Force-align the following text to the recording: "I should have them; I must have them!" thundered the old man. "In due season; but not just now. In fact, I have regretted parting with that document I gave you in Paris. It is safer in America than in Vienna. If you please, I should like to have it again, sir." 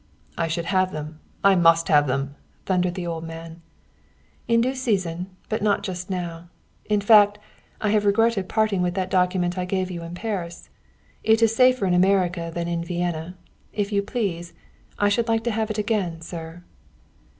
"I 0.35 0.47
should 0.47 0.65
have 0.65 0.91
them; 0.91 1.19
I 1.43 1.53
must 1.53 1.87
have 1.87 2.07
them!" 2.07 2.33
thundered 2.65 2.95
the 2.95 3.05
old 3.05 3.23
man. 3.23 3.61
"In 4.47 4.59
due 4.59 4.73
season; 4.73 5.29
but 5.47 5.61
not 5.61 5.83
just 5.83 6.09
now. 6.09 6.49
In 6.85 7.01
fact, 7.01 7.37
I 7.79 7.91
have 7.91 8.03
regretted 8.03 8.49
parting 8.49 8.81
with 8.81 8.95
that 8.95 9.11
document 9.11 9.59
I 9.59 9.65
gave 9.65 9.91
you 9.91 10.01
in 10.01 10.15
Paris. 10.15 10.69
It 11.23 11.43
is 11.43 11.55
safer 11.55 11.85
in 11.85 11.93
America 11.93 12.49
than 12.51 12.67
in 12.67 12.83
Vienna. 12.83 13.37
If 13.73 13.91
you 13.91 14.01
please, 14.01 14.53
I 14.97 15.07
should 15.07 15.27
like 15.27 15.43
to 15.43 15.51
have 15.51 15.69
it 15.69 15.77
again, 15.77 16.21
sir." 16.21 16.63